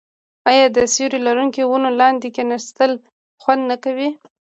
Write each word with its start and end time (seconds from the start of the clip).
آیا 0.49 0.65
د 0.75 0.77
سیوري 0.93 1.19
لرونکو 1.27 1.61
ونو 1.67 1.89
لاندې 2.01 2.27
کیناستل 2.35 2.91
خوند 3.41 3.61
نه 3.71 3.77
کوي؟ 3.83 4.09